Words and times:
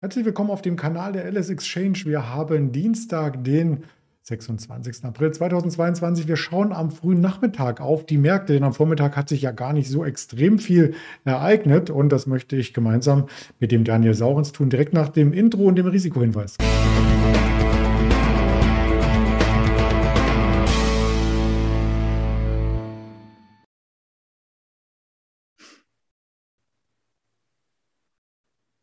Herzlich 0.00 0.24
willkommen 0.24 0.50
auf 0.50 0.62
dem 0.62 0.76
Kanal 0.76 1.10
der 1.10 1.24
LS 1.28 1.50
Exchange. 1.50 2.02
Wir 2.04 2.32
haben 2.32 2.70
Dienstag, 2.70 3.42
den 3.42 3.82
26. 4.22 5.04
April 5.04 5.32
2022. 5.32 6.28
Wir 6.28 6.36
schauen 6.36 6.72
am 6.72 6.92
frühen 6.92 7.20
Nachmittag 7.20 7.80
auf 7.80 8.06
die 8.06 8.16
Märkte, 8.16 8.52
denn 8.52 8.62
am 8.62 8.74
Vormittag 8.74 9.16
hat 9.16 9.28
sich 9.28 9.42
ja 9.42 9.50
gar 9.50 9.72
nicht 9.72 9.90
so 9.90 10.04
extrem 10.04 10.60
viel 10.60 10.94
ereignet 11.24 11.90
und 11.90 12.10
das 12.10 12.28
möchte 12.28 12.54
ich 12.54 12.74
gemeinsam 12.74 13.26
mit 13.58 13.72
dem 13.72 13.82
Daniel 13.82 14.14
Saurens 14.14 14.52
tun, 14.52 14.70
direkt 14.70 14.92
nach 14.92 15.08
dem 15.08 15.32
Intro 15.32 15.64
und 15.64 15.74
dem 15.74 15.88
Risikohinweis. 15.88 16.58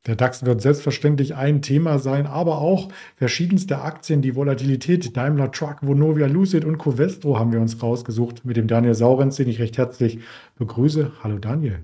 Der 0.05 0.15
DAX 0.15 0.45
wird 0.45 0.61
selbstverständlich 0.61 1.35
ein 1.35 1.63
Thema 1.63 1.97
sein, 1.97 2.27
aber 2.27 2.59
auch 2.59 2.89
verschiedenste 3.15 3.81
Aktien, 3.81 4.21
die 4.21 4.35
Volatilität, 4.35 5.17
Daimler 5.17 5.51
Truck, 5.51 5.77
Vonovia, 5.81 6.27
Lucid 6.27 6.63
und 6.63 6.77
Covestro 6.77 7.39
haben 7.39 7.51
wir 7.51 7.59
uns 7.59 7.81
rausgesucht 7.81 8.45
mit 8.45 8.55
dem 8.55 8.67
Daniel 8.67 8.93
Saurenz, 8.93 9.37
den 9.37 9.47
ich 9.47 9.59
recht 9.59 9.79
herzlich 9.79 10.19
begrüße. 10.59 11.11
Hallo 11.23 11.39
Daniel. 11.39 11.79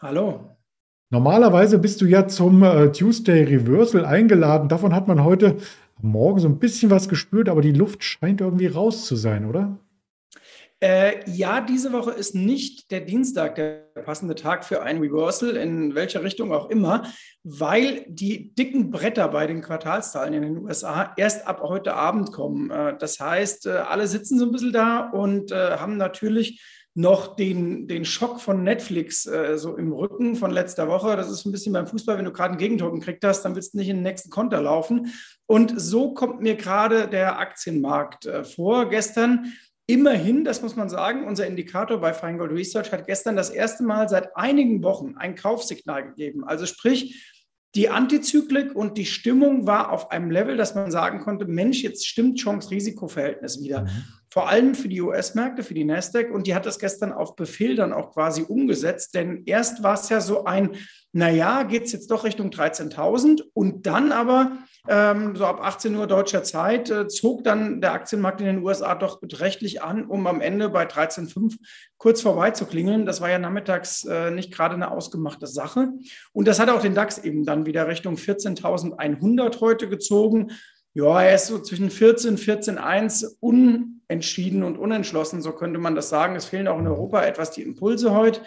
Hallo. 0.00 0.56
Normalerweise 1.10 1.78
bist 1.78 2.00
du 2.00 2.06
ja 2.06 2.28
zum 2.28 2.62
äh, 2.62 2.92
Tuesday 2.92 3.42
Reversal 3.42 4.04
eingeladen. 4.04 4.68
Davon 4.68 4.94
hat 4.94 5.08
man 5.08 5.24
heute 5.24 5.56
Morgen 6.00 6.38
so 6.38 6.48
ein 6.48 6.60
bisschen 6.60 6.92
was 6.92 7.08
gespürt, 7.08 7.48
aber 7.48 7.60
die 7.60 7.72
Luft 7.72 8.04
scheint 8.04 8.40
irgendwie 8.40 8.68
raus 8.68 9.06
zu 9.06 9.16
sein, 9.16 9.44
oder? 9.46 9.78
Äh, 10.80 11.28
ja, 11.28 11.60
diese 11.60 11.92
Woche 11.92 12.12
ist 12.12 12.36
nicht 12.36 12.92
der 12.92 13.00
Dienstag 13.00 13.56
der 13.56 13.86
passende 14.04 14.36
Tag 14.36 14.64
für 14.64 14.82
ein 14.82 14.98
Reversal, 14.98 15.56
in 15.56 15.96
welcher 15.96 16.22
Richtung 16.22 16.52
auch 16.52 16.70
immer, 16.70 17.02
weil 17.42 18.04
die 18.08 18.54
dicken 18.54 18.90
Bretter 18.90 19.26
bei 19.28 19.48
den 19.48 19.60
Quartalszahlen 19.60 20.34
in 20.34 20.42
den 20.42 20.58
USA 20.58 21.14
erst 21.16 21.48
ab 21.48 21.62
heute 21.62 21.94
Abend 21.94 22.32
kommen. 22.32 22.70
Äh, 22.70 22.96
das 22.96 23.18
heißt, 23.18 23.66
äh, 23.66 23.70
alle 23.70 24.06
sitzen 24.06 24.38
so 24.38 24.44
ein 24.44 24.52
bisschen 24.52 24.72
da 24.72 25.10
und 25.10 25.50
äh, 25.50 25.78
haben 25.78 25.96
natürlich 25.96 26.62
noch 26.94 27.36
den, 27.36 27.86
den 27.86 28.04
Schock 28.04 28.40
von 28.40 28.62
Netflix 28.62 29.26
äh, 29.26 29.56
so 29.56 29.76
im 29.76 29.92
Rücken 29.92 30.36
von 30.36 30.50
letzter 30.50 30.88
Woche. 30.88 31.16
Das 31.16 31.30
ist 31.30 31.44
ein 31.44 31.52
bisschen 31.52 31.72
beim 31.72 31.86
Fußball, 31.86 32.18
wenn 32.18 32.24
du 32.24 32.32
gerade 32.32 32.50
einen 32.50 32.58
Gegentor 32.58 32.92
gekriegt 32.92 33.24
hast, 33.24 33.42
dann 33.42 33.54
willst 33.54 33.74
du 33.74 33.78
nicht 33.78 33.88
in 33.88 33.96
den 33.96 34.02
nächsten 34.02 34.30
Konter 34.30 34.60
laufen. 34.60 35.12
Und 35.46 35.80
so 35.80 36.14
kommt 36.14 36.40
mir 36.40 36.56
gerade 36.56 37.08
der 37.08 37.38
Aktienmarkt 37.38 38.26
äh, 38.26 38.44
vor. 38.44 38.88
Gestern 38.88 39.52
Immerhin, 39.90 40.44
das 40.44 40.60
muss 40.60 40.76
man 40.76 40.90
sagen, 40.90 41.26
unser 41.26 41.46
Indikator 41.46 41.98
bei 41.98 42.12
Feingold 42.12 42.52
Research 42.52 42.92
hat 42.92 43.06
gestern 43.06 43.36
das 43.36 43.48
erste 43.48 43.84
Mal 43.84 44.06
seit 44.10 44.36
einigen 44.36 44.82
Wochen 44.82 45.14
ein 45.16 45.34
Kaufsignal 45.34 46.04
gegeben. 46.04 46.44
Also 46.44 46.66
sprich, 46.66 47.34
die 47.74 47.88
Antizyklik 47.88 48.76
und 48.76 48.98
die 48.98 49.06
Stimmung 49.06 49.66
war 49.66 49.90
auf 49.90 50.10
einem 50.10 50.30
Level, 50.30 50.58
dass 50.58 50.74
man 50.74 50.90
sagen 50.90 51.20
konnte, 51.20 51.46
Mensch, 51.46 51.82
jetzt 51.82 52.06
stimmt 52.06 52.38
Chance-Risiko-Verhältnis 52.38 53.62
wieder. 53.62 53.82
Mhm. 53.82 54.04
Vor 54.30 54.50
allem 54.50 54.74
für 54.74 54.88
die 54.88 55.00
US-Märkte, 55.00 55.62
für 55.62 55.72
die 55.72 55.84
Nasdaq. 55.84 56.34
Und 56.34 56.46
die 56.46 56.54
hat 56.54 56.66
das 56.66 56.78
gestern 56.78 57.12
auf 57.12 57.34
Befehl 57.34 57.74
dann 57.74 57.94
auch 57.94 58.12
quasi 58.12 58.42
umgesetzt. 58.42 59.14
Denn 59.14 59.44
erst 59.46 59.82
war 59.82 59.94
es 59.94 60.10
ja 60.10 60.20
so 60.20 60.44
ein, 60.44 60.76
naja, 61.12 61.62
geht 61.62 61.84
es 61.84 61.92
jetzt 61.92 62.10
doch 62.10 62.24
Richtung 62.24 62.50
13.000. 62.50 63.42
Und 63.54 63.86
dann 63.86 64.12
aber 64.12 64.58
ähm, 64.88 65.36
so 65.36 65.44
ab 65.44 65.60
18 65.62 65.94
Uhr 65.94 66.06
deutscher 66.06 66.42
Zeit, 66.42 66.90
äh, 66.90 67.08
zog 67.08 67.44
dann 67.44 67.80
der 67.80 67.92
Aktienmarkt 67.92 68.40
in 68.40 68.46
den 68.46 68.64
USA 68.64 68.94
doch 68.94 69.20
beträchtlich 69.20 69.82
an, 69.82 70.06
um 70.06 70.26
am 70.26 70.40
Ende 70.40 70.70
bei 70.70 70.84
13,5 70.86 71.56
kurz 71.98 72.22
vorbei 72.22 72.52
zu 72.52 72.64
klingeln. 72.64 73.04
Das 73.04 73.20
war 73.20 73.30
ja 73.30 73.38
nachmittags 73.38 74.04
äh, 74.04 74.30
nicht 74.30 74.52
gerade 74.52 74.74
eine 74.74 74.90
ausgemachte 74.90 75.46
Sache. 75.46 75.90
Und 76.32 76.48
das 76.48 76.58
hat 76.58 76.70
auch 76.70 76.80
den 76.80 76.94
DAX 76.94 77.18
eben 77.18 77.44
dann 77.44 77.66
wieder 77.66 77.86
Richtung 77.86 78.14
14.100 78.14 79.60
heute 79.60 79.88
gezogen. 79.88 80.52
Ja, 80.94 81.22
er 81.22 81.34
ist 81.34 81.46
so 81.46 81.58
zwischen 81.58 81.90
14, 81.90 82.38
14,1 82.38 83.36
unentschieden 83.40 84.62
und 84.62 84.78
unentschlossen, 84.78 85.42
so 85.42 85.52
könnte 85.52 85.78
man 85.78 85.94
das 85.94 86.08
sagen. 86.08 86.34
Es 86.34 86.46
fehlen 86.46 86.66
auch 86.66 86.78
in 86.78 86.86
Europa 86.86 87.22
etwas 87.22 87.50
die 87.50 87.62
Impulse 87.62 88.14
heute. 88.14 88.40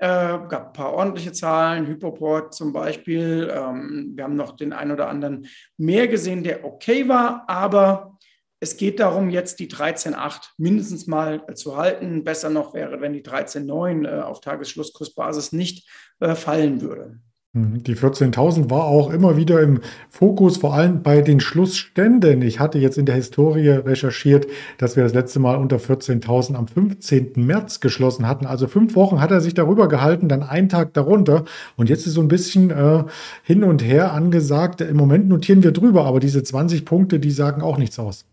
Äh, 0.00 0.06
gab 0.48 0.68
ein 0.68 0.72
paar 0.72 0.92
ordentliche 0.92 1.32
Zahlen, 1.32 1.86
Hypoport 1.86 2.54
zum 2.54 2.72
Beispiel. 2.72 3.52
Ähm, 3.52 4.12
wir 4.14 4.24
haben 4.24 4.36
noch 4.36 4.56
den 4.56 4.72
einen 4.72 4.92
oder 4.92 5.08
anderen 5.08 5.46
mehr 5.76 6.06
gesehen, 6.06 6.44
der 6.44 6.64
okay 6.64 7.08
war, 7.08 7.44
aber 7.48 8.16
es 8.60 8.76
geht 8.76 9.00
darum, 9.00 9.30
jetzt 9.30 9.60
die 9.60 9.68
13,8 9.68 10.50
mindestens 10.56 11.06
mal 11.06 11.44
zu 11.54 11.76
halten. 11.76 12.24
Besser 12.24 12.50
noch 12.50 12.74
wäre, 12.74 13.00
wenn 13.00 13.12
die 13.12 13.22
13,9 13.22 14.06
äh, 14.06 14.20
auf 14.22 14.40
Tagesschlusskursbasis 14.40 15.52
nicht 15.52 15.88
äh, 16.20 16.34
fallen 16.34 16.80
würde. 16.80 17.20
Mhm. 17.58 17.82
Die 17.84 17.96
14.000 17.96 18.70
war 18.70 18.84
auch 18.84 19.10
immer 19.10 19.36
wieder 19.36 19.60
im 19.60 19.80
Fokus, 20.10 20.58
vor 20.58 20.74
allem 20.74 21.02
bei 21.02 21.20
den 21.22 21.40
Schlussständen. 21.40 22.42
Ich 22.42 22.60
hatte 22.60 22.78
jetzt 22.78 22.98
in 22.98 23.06
der 23.06 23.14
Historie 23.14 23.68
recherchiert, 23.68 24.46
dass 24.78 24.96
wir 24.96 25.02
das 25.04 25.14
letzte 25.14 25.40
Mal 25.40 25.56
unter 25.56 25.76
14.000 25.76 26.54
am 26.54 26.68
15. 26.68 27.32
März 27.36 27.80
geschlossen 27.80 28.26
hatten. 28.26 28.46
Also 28.46 28.66
fünf 28.66 28.94
Wochen 28.96 29.20
hat 29.20 29.30
er 29.30 29.40
sich 29.40 29.54
darüber 29.54 29.88
gehalten, 29.88 30.28
dann 30.28 30.42
einen 30.42 30.68
Tag 30.68 30.94
darunter. 30.94 31.44
Und 31.76 31.88
jetzt 31.88 32.06
ist 32.06 32.14
so 32.14 32.20
ein 32.20 32.28
bisschen 32.28 32.70
äh, 32.70 33.04
hin 33.42 33.64
und 33.64 33.84
her 33.84 34.12
angesagt. 34.12 34.80
Im 34.80 34.96
Moment 34.96 35.28
notieren 35.28 35.62
wir 35.62 35.72
drüber, 35.72 36.04
aber 36.04 36.20
diese 36.20 36.42
20 36.42 36.84
Punkte, 36.84 37.18
die 37.18 37.30
sagen 37.30 37.62
auch 37.62 37.78
nichts 37.78 37.98
aus. 37.98 38.24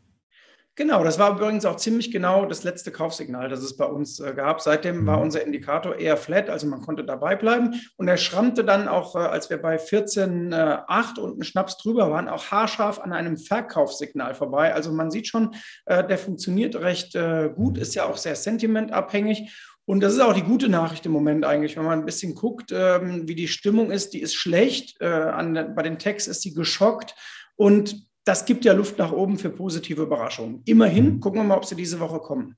Genau, 0.77 1.05
das 1.05 1.17
war 1.17 1.31
übrigens 1.31 1.63
auch 1.63 1.77
ziemlich 1.77 2.11
genau 2.11 2.45
das 2.45 2.65
letzte 2.65 2.91
Kaufsignal, 2.91 3.47
das 3.47 3.61
es 3.61 3.77
bei 3.77 3.85
uns 3.85 4.19
äh, 4.19 4.33
gab. 4.33 4.59
Seitdem 4.59 5.05
war 5.05 5.17
mhm. 5.17 5.23
unser 5.23 5.45
Indikator 5.45 5.95
eher 5.95 6.17
flat, 6.17 6.49
also 6.49 6.67
man 6.67 6.81
konnte 6.81 7.05
dabei 7.05 7.37
bleiben. 7.37 7.79
Und 7.95 8.09
er 8.09 8.17
schrammte 8.17 8.65
dann 8.65 8.89
auch, 8.89 9.15
äh, 9.15 9.19
als 9.19 9.49
wir 9.49 9.61
bei 9.61 9.77
14,8 9.77 11.17
und 11.19 11.39
ein 11.39 11.43
Schnaps 11.45 11.77
drüber 11.77 12.11
waren, 12.11 12.27
auch 12.27 12.51
haarscharf 12.51 12.99
an 12.99 13.13
einem 13.13 13.37
Verkaufssignal 13.37 14.35
vorbei. 14.35 14.73
Also 14.73 14.91
man 14.91 15.11
sieht 15.11 15.27
schon, 15.27 15.55
äh, 15.85 16.05
der 16.05 16.17
funktioniert 16.17 16.75
recht 16.75 17.15
äh, 17.15 17.49
gut, 17.55 17.77
ist 17.77 17.95
ja 17.95 18.05
auch 18.05 18.17
sehr 18.17 18.35
sentimentabhängig. 18.35 19.53
Und 19.85 20.01
das 20.01 20.13
ist 20.13 20.19
auch 20.19 20.33
die 20.33 20.43
gute 20.43 20.67
Nachricht 20.67 21.05
im 21.05 21.13
Moment 21.13 21.45
eigentlich, 21.45 21.77
wenn 21.77 21.85
man 21.85 21.99
ein 21.99 22.05
bisschen 22.05 22.35
guckt, 22.35 22.73
ähm, 22.73 23.29
wie 23.29 23.35
die 23.35 23.47
Stimmung 23.47 23.91
ist. 23.91 24.13
Die 24.13 24.21
ist 24.21 24.35
schlecht. 24.35 24.99
Äh, 24.99 25.05
an, 25.05 25.73
bei 25.73 25.83
den 25.83 25.99
Techs 25.99 26.27
ist 26.27 26.41
sie 26.41 26.53
geschockt. 26.53 27.15
Und 27.55 27.95
das 28.25 28.45
gibt 28.45 28.65
ja 28.65 28.73
Luft 28.73 28.97
nach 28.97 29.11
oben 29.11 29.37
für 29.37 29.49
positive 29.49 30.01
Überraschungen. 30.01 30.61
Immerhin 30.65 31.15
mhm. 31.15 31.19
gucken 31.21 31.39
wir 31.39 31.45
mal, 31.45 31.57
ob 31.57 31.65
sie 31.65 31.75
diese 31.75 31.99
Woche 31.99 32.19
kommen. 32.19 32.55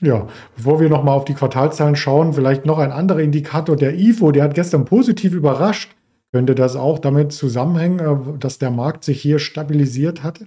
Ja, 0.00 0.28
bevor 0.54 0.80
wir 0.80 0.88
nochmal 0.88 1.16
auf 1.16 1.24
die 1.24 1.34
Quartalzahlen 1.34 1.96
schauen, 1.96 2.32
vielleicht 2.32 2.64
noch 2.64 2.78
ein 2.78 2.92
anderer 2.92 3.18
Indikator, 3.18 3.76
der 3.76 3.98
IFO, 3.98 4.30
der 4.30 4.44
hat 4.44 4.54
gestern 4.54 4.84
positiv 4.84 5.32
überrascht. 5.32 5.96
Könnte 6.30 6.54
das 6.54 6.76
auch 6.76 6.98
damit 6.98 7.32
zusammenhängen, 7.32 7.98
äh, 7.98 8.38
dass 8.38 8.58
der 8.58 8.70
Markt 8.70 9.02
sich 9.02 9.20
hier 9.20 9.38
stabilisiert 9.38 10.22
hatte? 10.22 10.46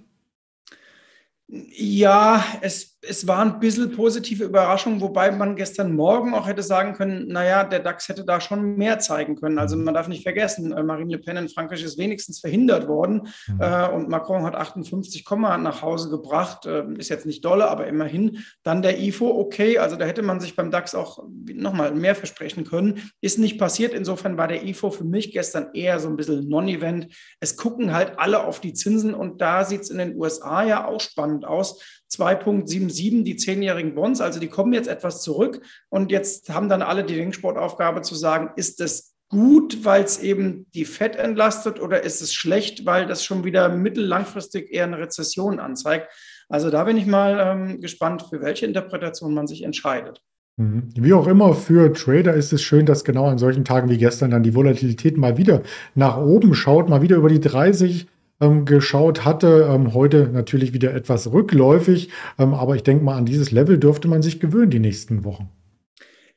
Ja, 1.47 2.43
es 2.61 2.90
es 3.03 3.27
war 3.27 3.39
ein 3.39 3.59
bisschen 3.59 3.91
positive 3.91 4.43
Überraschung, 4.43 5.01
wobei 5.01 5.31
man 5.31 5.55
gestern 5.55 5.95
Morgen 5.95 6.35
auch 6.35 6.45
hätte 6.45 6.61
sagen 6.61 6.93
können, 6.93 7.27
naja, 7.29 7.63
der 7.63 7.79
DAX 7.79 8.07
hätte 8.07 8.23
da 8.23 8.39
schon 8.39 8.77
mehr 8.77 8.99
zeigen 8.99 9.37
können. 9.37 9.57
Also 9.57 9.75
man 9.75 9.95
darf 9.95 10.07
nicht 10.07 10.21
vergessen, 10.21 10.71
äh, 10.71 10.83
Marine 10.83 11.11
Le 11.11 11.17
Pen 11.17 11.37
in 11.37 11.49
Frankreich 11.49 11.83
ist 11.83 11.97
wenigstens 11.97 12.39
verhindert 12.39 12.87
worden 12.87 13.27
mhm. 13.47 13.59
äh, 13.59 13.87
und 13.87 14.09
Macron 14.09 14.43
hat 14.43 14.55
58, 14.55 15.25
nach 15.29 15.81
Hause 15.81 16.09
gebracht. 16.11 16.67
Äh, 16.67 16.83
ist 16.97 17.09
jetzt 17.09 17.25
nicht 17.25 17.43
dolle, 17.43 17.69
aber 17.69 17.87
immerhin. 17.87 18.39
Dann 18.61 18.83
der 18.83 18.99
IFO, 18.99 19.31
okay, 19.31 19.79
also 19.79 19.95
da 19.95 20.05
hätte 20.05 20.21
man 20.21 20.39
sich 20.39 20.55
beim 20.55 20.69
DAX 20.69 20.93
auch 20.93 21.23
nochmal 21.53 21.95
mehr 21.95 22.13
versprechen 22.13 22.65
können. 22.65 23.11
Ist 23.19 23.39
nicht 23.39 23.57
passiert. 23.57 23.93
Insofern 23.93 24.37
war 24.37 24.47
der 24.47 24.63
IFO 24.63 24.91
für 24.91 25.05
mich 25.05 25.31
gestern 25.31 25.69
eher 25.73 25.99
so 25.99 26.07
ein 26.07 26.17
bisschen 26.17 26.47
Non-Event. 26.47 27.07
Es 27.39 27.57
gucken 27.57 27.93
halt 27.93 28.19
alle 28.19 28.43
auf 28.43 28.59
die 28.59 28.73
Zinsen 28.73 29.15
und 29.15 29.41
da 29.41 29.65
sieht 29.65 29.81
es 29.81 29.89
in 29.89 29.97
den 29.97 30.15
USA 30.17 30.63
ja 30.63 30.85
auch 30.87 31.01
spannend 31.01 31.45
aus 31.45 32.00
2,77 32.11 33.23
die 33.23 33.35
zehnjährigen 33.35 33.95
Bonds. 33.95 34.21
Also 34.21 34.39
die 34.39 34.47
kommen 34.47 34.73
jetzt 34.73 34.87
etwas 34.87 35.21
zurück 35.21 35.61
und 35.89 36.11
jetzt 36.11 36.49
haben 36.49 36.69
dann 36.69 36.81
alle 36.81 37.03
die 37.03 37.15
Denksportaufgabe 37.15 38.01
zu 38.01 38.15
sagen, 38.15 38.51
ist 38.55 38.79
das 38.79 39.15
gut, 39.29 39.85
weil 39.85 40.03
es 40.03 40.19
eben 40.19 40.67
die 40.73 40.85
Fed 40.85 41.15
entlastet 41.15 41.81
oder 41.81 42.03
ist 42.03 42.21
es 42.21 42.33
schlecht, 42.33 42.85
weil 42.85 43.05
das 43.05 43.23
schon 43.23 43.45
wieder 43.45 43.69
mittellangfristig 43.69 44.71
eher 44.71 44.83
eine 44.83 44.99
Rezession 44.99 45.59
anzeigt? 45.59 46.09
Also 46.49 46.69
da 46.69 46.83
bin 46.83 46.97
ich 46.97 47.05
mal 47.05 47.39
ähm, 47.39 47.79
gespannt, 47.79 48.25
für 48.29 48.41
welche 48.41 48.65
Interpretation 48.65 49.33
man 49.33 49.47
sich 49.47 49.63
entscheidet. 49.63 50.21
Mhm. 50.57 50.89
Wie 50.95 51.13
auch 51.13 51.27
immer, 51.27 51.53
für 51.53 51.93
Trader 51.93 52.33
ist 52.33 52.51
es 52.51 52.61
schön, 52.61 52.85
dass 52.85 53.05
genau 53.05 53.27
an 53.27 53.37
solchen 53.37 53.63
Tagen 53.63 53.89
wie 53.89 53.97
gestern 53.97 54.31
dann 54.31 54.43
die 54.43 54.53
Volatilität 54.53 55.17
mal 55.17 55.37
wieder 55.37 55.63
nach 55.95 56.17
oben 56.17 56.53
schaut, 56.53 56.89
mal 56.89 57.01
wieder 57.01 57.15
über 57.15 57.29
die 57.29 57.39
30 57.39 58.07
ähm, 58.41 58.65
geschaut 58.65 59.23
hatte. 59.23 59.69
Ähm, 59.71 59.93
heute 59.93 60.29
natürlich 60.31 60.73
wieder 60.73 60.93
etwas 60.93 61.31
rückläufig, 61.31 62.09
ähm, 62.37 62.53
aber 62.53 62.75
ich 62.75 62.83
denke 62.83 63.03
mal, 63.03 63.15
an 63.15 63.25
dieses 63.25 63.51
Level 63.51 63.77
dürfte 63.77 64.07
man 64.07 64.21
sich 64.21 64.39
gewöhnen 64.39 64.71
die 64.71 64.79
nächsten 64.79 65.23
Wochen. 65.23 65.49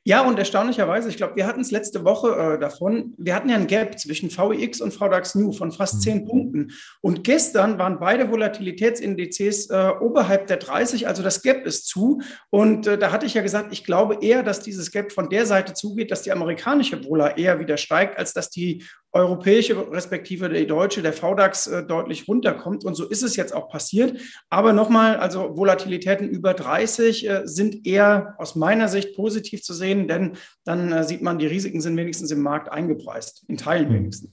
Ja, 0.06 0.21
und 0.27 0.39
erstaunlicherweise, 0.39 1.09
ich 1.09 1.17
glaube, 1.17 1.37
wir 1.37 1.47
hatten 1.47 1.62
es 1.62 1.71
letzte 1.71 2.05
Woche 2.05 2.29
äh, 2.56 2.61
davon, 2.61 3.15
wir 3.17 3.35
hatten 3.35 3.49
ja 3.49 3.56
ein 3.56 3.67
Gap 3.67 3.99
zwischen 3.99 4.31
VIX 4.31 4.83
und 4.83 4.93
VDAX 4.93 5.35
New 5.35 5.51
von 5.51 5.73
fast 5.73 5.95
mhm. 5.95 6.01
10 6.01 6.25
Punkten. 6.27 6.73
Und 7.01 7.25
gestern 7.25 7.79
waren 7.79 7.99
beide 7.99 8.31
Volatilitätsindizes 8.31 9.71
äh, 9.71 9.93
oberhalb 10.03 10.47
der 10.47 10.59
30, 10.59 11.09
also 11.09 11.23
das 11.23 11.41
Gap 11.41 11.65
ist 11.65 11.89
zu. 11.89 12.21
Und 12.50 12.87
äh, 12.87 12.99
da 12.99 13.12
hatte 13.12 13.25
ich 13.25 13.33
ja 13.33 13.41
gesagt, 13.41 13.73
ich 13.73 13.83
glaube 13.83 14.19
eher, 14.21 14.43
dass 14.43 14.61
dieses 14.61 14.91
Gap 14.91 15.11
von 15.11 15.31
der 15.31 15.47
Seite 15.47 15.73
zugeht, 15.73 16.11
dass 16.11 16.21
die 16.21 16.33
amerikanische 16.33 17.03
Vola 17.03 17.39
eher 17.39 17.59
wieder 17.59 17.79
steigt, 17.79 18.19
als 18.19 18.35
dass 18.35 18.50
die 18.50 18.85
europäische 19.14 19.93
respektive 19.93 20.49
die 20.49 20.66
deutsche, 20.66 21.00
der 21.00 21.12
VDAX 21.12 21.69
äh, 21.69 21.87
deutlich 21.87 22.26
runterkommt. 22.28 22.84
Und 22.84 22.94
so 22.94 23.06
ist 23.08 23.22
es 23.22 23.37
jetzt 23.37 23.55
auch 23.55 23.69
passiert. 23.69 24.20
Aber 24.50 24.72
nochmal, 24.72 25.16
also 25.16 25.56
Volatilitäten 25.56 26.28
über 26.28 26.52
30 26.52 27.28
äh, 27.28 27.43
sind 27.44 27.87
eher 27.87 28.34
aus 28.38 28.56
meiner 28.56 28.88
Sicht 28.88 29.14
positiv 29.14 29.62
zu 29.62 29.72
sehen, 29.72 30.08
denn 30.08 30.32
dann 30.64 30.93
äh, 30.93 31.05
sieht 31.05 31.22
man, 31.22 31.38
die 31.38 31.46
Risiken 31.46 31.81
sind 31.81 31.96
wenigstens 31.96 32.32
im 32.32 32.43
Markt 32.43 32.70
eingepreist, 32.70 33.44
in 33.49 33.56
Teilen 33.56 33.88
hm. 33.88 33.94
wenigstens. 33.94 34.31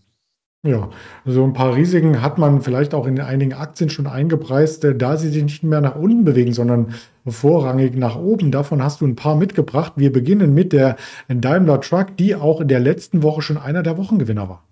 Ja, 0.64 0.92
so 1.26 1.44
ein 1.44 1.54
paar 1.54 1.76
Risiken 1.76 2.22
hat 2.22 2.38
man 2.38 2.62
vielleicht 2.62 2.94
auch 2.94 3.08
in 3.08 3.20
einigen 3.20 3.54
Aktien 3.54 3.90
schon 3.90 4.06
eingepreist, 4.06 4.84
äh, 4.84 4.96
da 4.96 5.16
sie 5.16 5.30
sich 5.30 5.44
nicht 5.44 5.64
mehr 5.64 5.82
nach 5.82 5.96
unten 5.96 6.26
bewegen, 6.26 6.54
sondern 6.54 6.96
vorrangig 7.28 7.96
nach 7.96 8.16
oben. 8.16 8.52
Davon 8.52 8.84
hast 8.84 9.02
du 9.02 9.06
ein 9.06 9.16
paar 9.16 9.36
mitgebracht. 9.36 9.94
Wir 9.96 10.12
beginnen 10.12 10.56
mit 10.56 10.74
der 10.74 10.98
Daimler 11.28 11.82
Truck, 11.82 12.18
die 12.18 12.36
auch 12.36 12.62
in 12.62 12.68
der 12.68 12.80
letzten 12.80 13.22
Woche 13.22 13.44
schon 13.44 13.58
einer 13.58 13.84
der 13.84 13.98
Wochengewinner 13.98 14.50
war. 14.50 14.64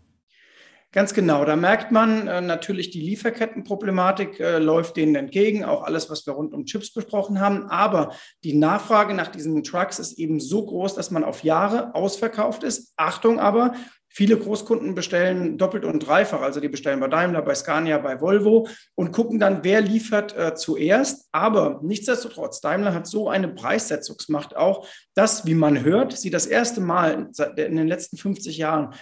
Ganz 0.92 1.14
genau, 1.14 1.46
da 1.46 1.56
merkt 1.56 1.92
man 1.92 2.28
äh, 2.28 2.42
natürlich 2.42 2.90
die 2.90 3.02
Lieferkettenproblematik 3.02 4.40
äh, 4.40 4.58
läuft 4.58 4.98
denen 4.98 5.14
entgegen, 5.14 5.64
auch 5.64 5.84
alles, 5.84 6.10
was 6.10 6.26
wir 6.26 6.34
rund 6.34 6.52
um 6.52 6.66
Chips 6.66 6.92
besprochen 6.92 7.40
haben. 7.40 7.70
Aber 7.70 8.16
die 8.44 8.56
Nachfrage 8.56 9.14
nach 9.14 9.28
diesen 9.28 9.64
Trucks 9.64 10.00
ist 10.00 10.18
eben 10.18 10.40
so 10.40 10.66
groß, 10.66 10.96
dass 10.96 11.12
man 11.12 11.24
auf 11.24 11.44
Jahre 11.44 11.94
ausverkauft 11.94 12.64
ist. 12.64 12.94
Achtung 12.98 13.40
aber, 13.40 13.76
Viele 14.12 14.38
Großkunden 14.38 14.96
bestellen 14.96 15.60
doppelt 15.60 15.86
und 15.86 16.00
dreifach, 16.00 16.42
also 16.42 16.60
die 16.60 16.68
bestellen 16.68 17.00
bei 17.00 17.08
Daimler, 17.08 17.44
bei 17.44 17.54
Scania, 17.54 18.00
bei 18.00 18.20
Volvo 18.20 18.68
und 18.96 19.12
gucken 19.12 19.40
dann, 19.40 19.64
wer 19.64 19.82
liefert 19.82 20.36
äh, 20.36 20.56
zuerst. 20.56 21.30
Aber 21.32 21.80
nichtsdestotrotz, 21.84 22.60
Daimler 22.60 22.96
hat 22.96 23.06
so 23.06 23.30
eine 23.30 23.50
Preissetzungsmacht 23.50 24.56
auch, 24.56 24.88
dass, 25.14 25.46
wie 25.46 25.54
man 25.54 25.84
hört, 25.84 26.18
sie 26.18 26.32
das 26.32 26.48
erste 26.48 26.82
Mal 26.82 27.30
in 27.56 27.76
den 27.76 27.88
letzten 27.88 28.18
50 28.18 28.58
Jahren 28.58 28.96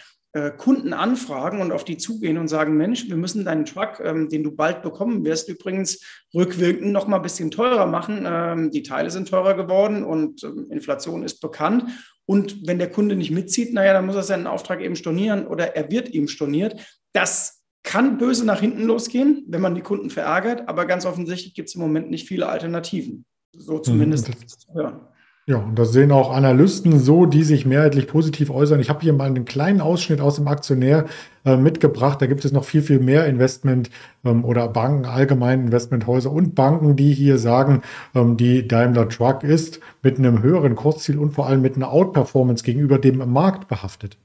Kunden 0.57 0.93
anfragen 0.93 1.61
und 1.61 1.71
auf 1.71 1.83
die 1.83 1.97
zugehen 1.97 2.37
und 2.37 2.47
sagen, 2.47 2.77
Mensch, 2.77 3.07
wir 3.07 3.15
müssen 3.17 3.45
deinen 3.45 3.65
Truck, 3.65 3.99
ähm, 4.03 4.29
den 4.29 4.43
du 4.43 4.51
bald 4.51 4.81
bekommen 4.81 5.25
wirst, 5.25 5.49
übrigens 5.49 6.03
rückwirkend 6.33 6.91
noch 6.91 7.07
mal 7.07 7.17
ein 7.17 7.21
bisschen 7.21 7.49
teurer 7.49 7.85
machen. 7.85 8.23
Ähm, 8.25 8.71
die 8.71 8.83
Teile 8.83 9.09
sind 9.09 9.29
teurer 9.29 9.55
geworden 9.55 10.03
und 10.03 10.43
ähm, 10.43 10.67
Inflation 10.69 11.23
ist 11.23 11.39
bekannt. 11.39 11.85
Und 12.25 12.67
wenn 12.67 12.77
der 12.77 12.91
Kunde 12.91 13.15
nicht 13.15 13.31
mitzieht, 13.31 13.73
naja, 13.73 13.93
dann 13.93 14.05
muss 14.05 14.15
er 14.15 14.23
seinen 14.23 14.47
Auftrag 14.47 14.81
eben 14.81 14.95
stornieren 14.95 15.47
oder 15.47 15.75
er 15.75 15.89
wird 15.89 16.09
ihm 16.09 16.27
storniert. 16.27 16.99
Das 17.13 17.63
kann 17.83 18.17
böse 18.17 18.45
nach 18.45 18.59
hinten 18.59 18.83
losgehen, 18.83 19.45
wenn 19.47 19.61
man 19.61 19.75
die 19.75 19.81
Kunden 19.81 20.09
verärgert, 20.09 20.67
aber 20.67 20.85
ganz 20.85 21.05
offensichtlich 21.05 21.53
gibt 21.53 21.69
es 21.69 21.75
im 21.75 21.81
Moment 21.81 22.09
nicht 22.09 22.27
viele 22.27 22.47
Alternativen. 22.49 23.25
So 23.53 23.77
mhm, 23.77 23.83
zumindest. 23.83 24.29
Ja. 24.75 25.09
Ja, 25.49 25.59
und 25.59 25.79
das 25.79 25.93
sehen 25.93 26.11
auch 26.11 26.29
Analysten 26.35 26.99
so, 26.99 27.25
die 27.25 27.43
sich 27.43 27.65
mehrheitlich 27.65 28.07
positiv 28.07 28.49
äußern. 28.49 28.81
Ich 28.81 28.89
habe 28.89 28.99
hier 28.99 29.13
mal 29.13 29.27
einen 29.27 29.45
kleinen 29.45 29.79
Ausschnitt 29.79 30.19
aus 30.19 30.35
dem 30.35 30.49
Aktionär 30.49 31.05
äh, 31.45 31.55
mitgebracht. 31.55 32.21
Da 32.21 32.25
gibt 32.25 32.43
es 32.43 32.51
noch 32.51 32.65
viel, 32.65 32.81
viel 32.81 32.99
mehr 32.99 33.25
Investment 33.27 33.89
ähm, 34.25 34.43
oder 34.43 34.67
Banken, 34.67 35.05
allgemein 35.05 35.67
Investmenthäuser 35.67 36.33
und 36.33 36.53
Banken, 36.53 36.97
die 36.97 37.13
hier 37.13 37.37
sagen, 37.37 37.81
ähm, 38.13 38.35
die 38.35 38.67
Daimler 38.67 39.07
Truck 39.07 39.45
ist 39.45 39.79
mit 40.03 40.19
einem 40.19 40.43
höheren 40.43 40.75
Kursziel 40.75 41.17
und 41.17 41.31
vor 41.31 41.47
allem 41.47 41.61
mit 41.61 41.77
einer 41.77 41.93
Outperformance 41.93 42.65
gegenüber 42.65 42.99
dem 42.99 43.31
Markt 43.31 43.69
behaftet. 43.69 44.17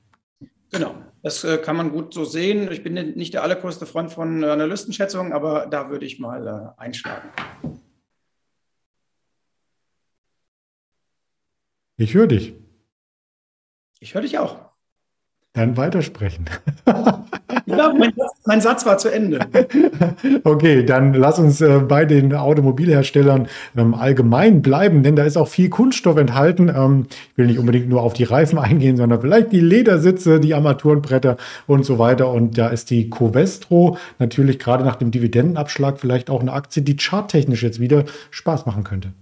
Genau. 0.73 0.93
Das 1.23 1.45
äh, 1.45 1.59
kann 1.59 1.77
man 1.77 1.93
gut 1.93 2.13
so 2.13 2.25
sehen. 2.25 2.69
Ich 2.73 2.83
bin 2.83 2.95
nicht 2.95 3.33
der 3.33 3.45
allergrößte 3.45 3.87
Freund 3.87 4.11
von 4.11 4.43
Analystenschätzungen, 4.43 5.33
aber 5.33 5.69
da 5.71 5.89
würde 5.89 6.05
ich 6.05 6.19
mal 6.19 6.75
äh, 6.79 6.83
einschlagen. 6.83 7.29
Ich 11.97 12.15
höre 12.15 12.27
dich. 12.27 12.55
Ich 14.00 14.15
höre 14.15 14.23
dich 14.23 14.39
auch. 14.39 14.56
Dann 15.53 15.77
weitersprechen. 15.77 16.47
Ja, 17.67 17.93
mein, 17.97 18.12
mein, 18.44 18.61
Satz 18.61 18.85
war 18.87 18.99
zu 18.99 19.09
Ende. 19.09 19.41
Okay, 20.44 20.85
dann 20.85 21.15
lass 21.15 21.39
uns 21.39 21.61
äh, 21.61 21.79
bei 21.79 22.05
den 22.05 22.35
Automobilherstellern 22.35 23.47
ähm, 23.77 23.94
allgemein 23.94 24.62
bleiben, 24.62 25.03
denn 25.03 25.17
da 25.17 25.25
ist 25.25 25.37
auch 25.37 25.49
viel 25.49 25.69
Kunststoff 25.69 26.17
enthalten. 26.17 26.69
Ähm, 26.69 27.06
ich 27.31 27.39
will 27.39 27.47
nicht 27.47 27.59
unbedingt 27.59 27.89
nur 27.89 28.03
auf 28.03 28.15
die 28.15 28.25
Reifen 28.25 28.59
eingehen, 28.59 28.97
sondern 28.97 29.21
vielleicht 29.21 29.53
die 29.53 29.61
Ledersitze, 29.61 30.41
die 30.41 30.55
Armaturenbretter 30.55 31.37
und 31.67 31.85
so 31.85 31.99
weiter. 31.99 32.31
Und 32.31 32.59
da 32.59 32.69
ist 32.69 32.91
die 32.91 33.11
Covestro 33.11 33.97
natürlich 34.19 34.59
gerade 34.59 34.85
nach 34.85 34.97
dem 34.97 35.11
Dividendenabschlag 35.11 36.00
vielleicht 36.00 36.31
auch 36.31 36.41
eine 36.41 36.53
Aktie, 36.53 36.83
die 36.83 36.97
charttechnisch 36.97 37.62
jetzt 37.62 37.81
wieder 37.81 38.05
Spaß 38.31 38.67
machen 38.67 38.85
könnte. 38.85 39.12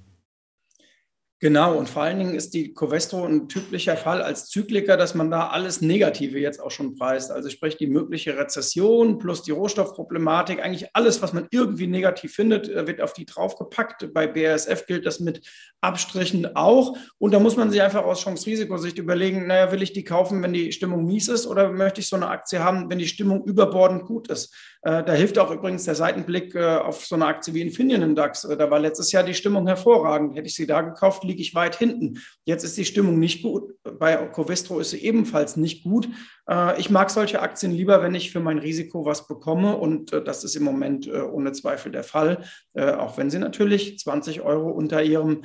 Genau, 1.43 1.75
und 1.75 1.89
vor 1.89 2.03
allen 2.03 2.19
Dingen 2.19 2.35
ist 2.35 2.53
die 2.53 2.75
Covestro 2.75 3.25
ein 3.25 3.49
typischer 3.49 3.97
Fall 3.97 4.21
als 4.21 4.51
Zykliker, 4.51 4.99
dass 4.99 5.15
man 5.15 5.31
da 5.31 5.49
alles 5.49 5.81
Negative 5.81 6.39
jetzt 6.39 6.61
auch 6.61 6.71
schon 6.71 6.97
preist. 6.97 7.31
Also 7.31 7.49
sprich 7.49 7.79
die 7.79 7.87
mögliche 7.87 8.37
Rezession 8.37 9.17
plus 9.17 9.43
die 9.43 9.53
Rohstoffproblematik, 9.53 10.63
eigentlich 10.63 10.95
alles, 10.95 11.23
was 11.23 11.33
man 11.33 11.49
irgendwie 11.51 11.87
negativ 11.87 12.35
findet, 12.35 12.69
äh, 12.69 12.87
wird 12.87 13.01
auf 13.01 13.15
die 13.15 13.25
draufgepackt. 13.25 14.13
Bei 14.13 14.27
BASF 14.27 14.85
gilt 14.85 15.07
das 15.07 15.19
mit 15.19 15.41
Abstrichen 15.81 16.57
auch. 16.57 16.99
Und 17.17 17.33
da 17.33 17.39
muss 17.39 17.57
man 17.57 17.71
sich 17.71 17.81
einfach 17.81 18.05
aus 18.05 18.21
Chance-Risikosicht 18.21 18.99
überlegen, 18.99 19.47
naja, 19.47 19.73
will 19.73 19.81
ich 19.81 19.95
die 19.95 20.05
kaufen, 20.05 20.43
wenn 20.43 20.53
die 20.53 20.73
Stimmung 20.73 21.07
mies 21.07 21.29
ist 21.29 21.47
oder 21.47 21.73
möchte 21.73 22.03
ich 22.03 22.09
so 22.09 22.17
eine 22.17 22.29
Aktie 22.29 22.63
haben, 22.63 22.91
wenn 22.91 22.99
die 22.99 23.09
Stimmung 23.09 23.45
überbordend 23.45 24.05
gut 24.05 24.29
ist? 24.29 24.55
Äh, 24.83 25.05
da 25.05 25.13
hilft 25.13 25.39
auch 25.39 25.51
übrigens 25.51 25.85
der 25.85 25.95
Seitenblick 25.95 26.55
äh, 26.55 26.77
auf 26.77 27.05
so 27.05 27.15
eine 27.15 27.27
Aktie 27.27 27.53
wie 27.53 27.61
Infineon 27.61 28.03
im 28.03 28.15
DAX. 28.15 28.43
Da 28.43 28.71
war 28.71 28.79
letztes 28.79 29.13
Jahr 29.13 29.23
die 29.23 29.35
Stimmung 29.35 29.67
hervorragend. 29.67 30.37
Hätte 30.37 30.49
ich 30.49 30.55
sie 30.55 30.67
da 30.67 30.81
gekauft, 30.81 31.25
liege 31.31 31.43
ich 31.43 31.55
weit 31.55 31.77
hinten. 31.77 32.19
Jetzt 32.45 32.65
ist 32.65 32.77
die 32.77 32.85
Stimmung 32.85 33.19
nicht 33.21 33.43
gut. 33.43 33.73
Bei 33.85 34.17
Covestro 34.17 34.81
ist 34.81 34.91
sie 34.91 34.99
ebenfalls 35.05 35.57
nicht 35.57 35.85
gut. 35.85 36.09
Äh, 36.49 36.81
ich 36.81 36.91
mag 36.91 37.11
solche 37.11 37.41
Aktien 37.41 37.73
lieber, 37.73 38.03
wenn 38.03 38.15
ich 38.15 38.33
für 38.33 38.41
mein 38.41 38.59
Risiko 38.59 39.05
was 39.05 39.29
bekomme. 39.29 39.77
Und 39.77 40.13
äh, 40.13 40.23
das 40.23 40.43
ist 40.43 40.57
im 40.57 40.65
Moment 40.65 41.07
äh, 41.07 41.21
ohne 41.21 41.53
Zweifel 41.53 41.93
der 41.93 42.05
Fall, 42.05 42.45
auch 42.75 43.19
wenn 43.19 43.31
sie 43.31 43.39
natürlich 43.39 43.99
20 43.99 44.43
Euro 44.43 44.71
unter 44.71 45.03
ihrem 45.03 45.45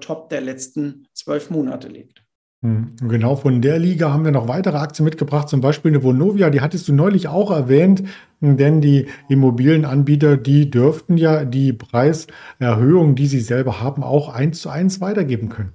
Top 0.00 0.28
der 0.30 0.40
letzten 0.40 1.06
zwölf 1.12 1.50
Monate 1.50 1.88
liegt. 1.88 2.21
Hm, 2.62 2.94
genau 3.08 3.34
von 3.34 3.60
der 3.60 3.80
Liga 3.80 4.12
haben 4.12 4.24
wir 4.24 4.30
noch 4.30 4.46
weitere 4.46 4.76
Aktien 4.76 5.04
mitgebracht, 5.04 5.48
zum 5.48 5.60
Beispiel 5.60 5.90
eine 5.90 6.04
Vonovia, 6.04 6.48
die 6.48 6.60
hattest 6.60 6.86
du 6.86 6.92
neulich 6.92 7.26
auch 7.26 7.50
erwähnt, 7.50 8.04
denn 8.40 8.80
die 8.80 9.06
Immobilienanbieter, 9.28 10.36
die 10.36 10.70
dürften 10.70 11.16
ja 11.16 11.44
die 11.44 11.72
Preiserhöhung, 11.72 13.16
die 13.16 13.26
sie 13.26 13.40
selber 13.40 13.80
haben, 13.80 14.04
auch 14.04 14.28
eins 14.28 14.60
zu 14.60 14.68
eins 14.70 15.00
weitergeben 15.00 15.48
können. 15.48 15.72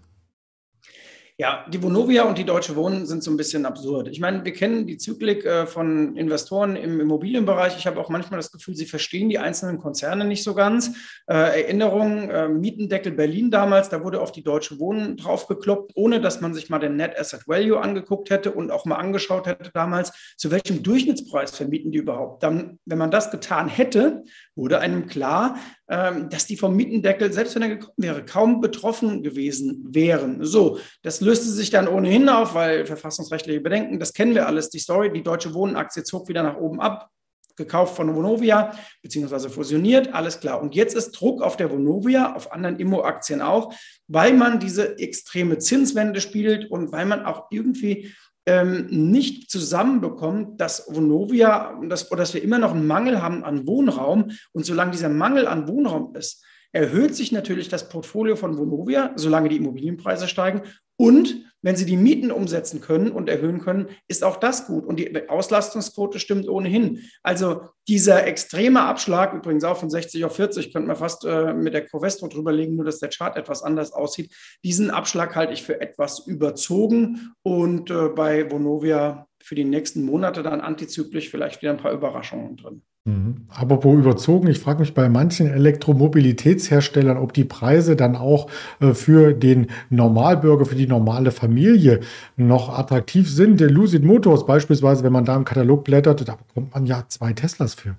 Ja, 1.39 1.67
die 1.71 1.83
Vonovia 1.83 2.23
und 2.23 2.39
die 2.39 2.45
Deutsche 2.45 2.75
Wohnen 2.75 3.05
sind 3.05 3.23
so 3.23 3.29
ein 3.29 3.37
bisschen 3.37 3.67
absurd. 3.67 4.07
Ich 4.07 4.19
meine, 4.19 4.44
wir 4.44 4.53
kennen 4.53 4.87
die 4.87 4.97
Zyklik 4.97 5.45
äh, 5.45 5.67
von 5.67 6.17
Investoren 6.17 6.75
im 6.75 6.99
Immobilienbereich. 6.99 7.77
Ich 7.77 7.85
habe 7.85 7.99
auch 7.99 8.09
manchmal 8.09 8.39
das 8.39 8.51
Gefühl, 8.51 8.75
sie 8.75 8.87
verstehen 8.87 9.29
die 9.29 9.37
einzelnen 9.37 9.77
Konzerne 9.77 10.25
nicht 10.25 10.44
so 10.44 10.56
ganz. 10.56 10.94
Äh, 11.27 11.61
Erinnerung, 11.61 12.31
äh, 12.31 12.49
Mietendeckel 12.49 13.11
Berlin 13.11 13.51
damals, 13.51 13.89
da 13.89 14.03
wurde 14.03 14.19
auf 14.19 14.31
die 14.31 14.41
Deutsche 14.41 14.79
Wohnen 14.79 15.15
draufgekloppt, 15.15 15.91
ohne 15.94 16.21
dass 16.21 16.41
man 16.41 16.56
sich 16.56 16.71
mal 16.71 16.79
den 16.79 16.95
Net 16.95 17.19
Asset 17.19 17.47
Value 17.47 17.79
angeguckt 17.79 18.31
hätte 18.31 18.51
und 18.51 18.71
auch 18.71 18.85
mal 18.85 18.95
angeschaut 18.95 19.45
hätte 19.45 19.69
damals, 19.71 20.33
zu 20.37 20.49
welchem 20.49 20.81
Durchschnittspreis 20.81 21.56
vermieten 21.56 21.91
die 21.91 21.99
überhaupt. 21.99 22.41
Dann, 22.41 22.79
wenn 22.85 22.97
man 22.97 23.11
das 23.11 23.29
getan 23.29 23.67
hätte, 23.67 24.23
wurde 24.56 24.79
einem 24.79 25.06
klar, 25.06 25.57
ähm, 25.87 26.29
dass 26.29 26.47
die 26.47 26.57
vom 26.57 26.75
Mietendeckel, 26.75 27.31
selbst 27.31 27.53
wenn 27.56 27.61
er 27.61 27.69
gekommen 27.69 27.94
wäre, 27.97 28.25
kaum 28.25 28.59
betroffen 28.59 29.21
gewesen 29.21 29.85
wären. 29.87 30.44
So, 30.44 30.79
das 31.03 31.21
löste 31.27 31.49
sich 31.49 31.69
dann 31.69 31.87
ohnehin 31.87 32.29
auf, 32.29 32.55
weil 32.55 32.85
verfassungsrechtliche 32.85 33.59
Bedenken, 33.59 33.99
das 33.99 34.13
kennen 34.13 34.33
wir 34.33 34.47
alles, 34.47 34.69
die 34.69 34.79
Story, 34.79 35.11
die 35.11 35.23
Deutsche 35.23 35.53
Wohnenaktie 35.53 36.03
zog 36.03 36.29
wieder 36.29 36.41
nach 36.41 36.57
oben 36.57 36.79
ab, 36.79 37.09
gekauft 37.57 37.95
von 37.95 38.15
Vonovia, 38.15 38.71
beziehungsweise 39.01 39.49
fusioniert, 39.49 40.13
alles 40.13 40.39
klar. 40.39 40.61
Und 40.61 40.73
jetzt 40.73 40.95
ist 40.95 41.11
Druck 41.11 41.41
auf 41.41 41.57
der 41.57 41.69
Vonovia, 41.69 42.33
auf 42.35 42.51
anderen 42.51 42.77
Immo-Aktien 42.77 43.41
auch, 43.41 43.73
weil 44.07 44.33
man 44.33 44.59
diese 44.59 44.97
extreme 44.99 45.57
Zinswende 45.57 46.21
spielt 46.21 46.71
und 46.71 46.91
weil 46.91 47.05
man 47.05 47.25
auch 47.25 47.47
irgendwie 47.51 48.13
ähm, 48.45 48.87
nicht 48.89 49.51
zusammenbekommt, 49.51 50.61
dass 50.61 50.87
Vonovia, 50.87 51.77
dass, 51.89 52.07
dass 52.07 52.33
wir 52.33 52.41
immer 52.41 52.59
noch 52.59 52.71
einen 52.73 52.87
Mangel 52.87 53.21
haben 53.21 53.43
an 53.43 53.67
Wohnraum. 53.67 54.31
Und 54.53 54.65
solange 54.65 54.91
dieser 54.91 55.09
Mangel 55.09 55.47
an 55.47 55.67
Wohnraum 55.67 56.15
ist, 56.15 56.45
erhöht 56.71 57.15
sich 57.15 57.31
natürlich 57.31 57.69
das 57.69 57.89
Portfolio 57.89 58.35
von 58.35 58.57
Vonovia, 58.57 59.11
solange 59.15 59.49
die 59.49 59.57
Immobilienpreise 59.57 60.27
steigen. 60.27 60.61
Und 60.97 61.47
wenn 61.63 61.75
sie 61.75 61.85
die 61.85 61.97
Mieten 61.97 62.31
umsetzen 62.31 62.81
können 62.81 63.11
und 63.11 63.30
erhöhen 63.30 63.59
können, 63.59 63.89
ist 64.07 64.23
auch 64.23 64.37
das 64.37 64.68
gut. 64.68 64.85
Und 64.85 64.99
die 64.99 65.27
Auslastungsquote 65.27 66.19
stimmt 66.19 66.47
ohnehin. 66.47 67.01
Also 67.23 67.61
dieser 67.87 68.27
extreme 68.27 68.81
Abschlag, 68.81 69.33
übrigens 69.33 69.63
auch 69.63 69.77
von 69.77 69.89
60 69.89 70.23
auf 70.25 70.35
40, 70.35 70.71
könnte 70.71 70.87
man 70.87 70.95
fast 70.95 71.25
äh, 71.25 71.54
mit 71.54 71.73
der 71.73 71.85
Covestro 71.85 72.27
drüber 72.27 72.51
legen, 72.51 72.75
nur 72.75 72.85
dass 72.85 72.99
der 72.99 73.09
Chart 73.09 73.35
etwas 73.35 73.63
anders 73.63 73.92
aussieht. 73.92 74.33
Diesen 74.63 74.92
Abschlag 74.92 75.35
halte 75.35 75.54
ich 75.54 75.63
für 75.63 75.81
etwas 75.81 76.19
überzogen 76.27 77.33
und 77.44 77.89
äh, 77.89 78.09
bei 78.09 78.49
Vonovia 78.49 79.27
für 79.44 79.56
die 79.56 79.66
nächsten 79.66 80.04
Monate 80.04 80.44
dann 80.44 80.61
antizyklisch 80.61 81.30
vielleicht 81.30 81.61
wieder 81.61 81.71
ein 81.71 81.77
paar 81.77 81.92
Überraschungen 81.94 82.57
drin. 82.57 82.83
Mhm. 83.07 83.47
Apropos 83.47 83.97
überzogen, 83.97 84.49
ich 84.49 84.59
frage 84.59 84.81
mich 84.81 84.94
bei 84.94 85.07
manchen 85.07 85.47
Elektromobilitätsherstellern, 85.47 87.18
ob 87.18 87.31
die 87.31 87.45
Preise 87.45 87.95
dann 87.95 88.18
auch 88.18 88.49
äh, 88.81 88.94
für 88.94 89.33
den 89.33 89.68
Normalbürger, 89.90 90.66
für 90.66 90.76
die 90.76 90.87
normale 90.87 91.31
Familie 91.31 92.02
noch 92.35 92.78
attraktiv 92.78 93.31
sind. 93.31 93.61
Der 93.61 93.69
Lucid 93.69 94.04
Motors 94.04 94.45
beispielsweise, 94.45 95.06
wenn 95.06 95.14
man 95.14 95.23
da 95.23 95.37
im 95.37 95.45
Katalog 95.45 95.85
blättert, 95.85 96.28
da 96.28 96.35
bekommt 96.35 96.73
man 96.73 96.85
ja 96.85 97.06
zwei 97.07 97.31
Teslas 97.31 97.76
für. 97.76 97.95